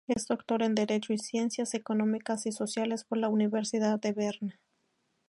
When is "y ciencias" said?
1.13-1.75